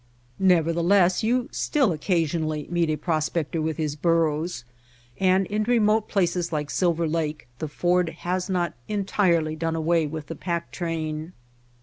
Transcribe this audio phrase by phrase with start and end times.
[0.39, 4.63] Nevertheless you still occasionally meet a prospector with his burros,
[5.19, 10.07] and in re mote places like Silver Lake the Ford has not entirely done away
[10.07, 11.33] with the pack train.